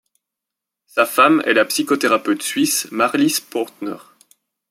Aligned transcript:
Sa 0.87 1.05
femme 1.05 1.43
est 1.45 1.53
la 1.53 1.63
psychothérapeute 1.63 2.41
suisse 2.41 2.87
Marlis 2.91 3.35
Pörtner. 3.51 3.97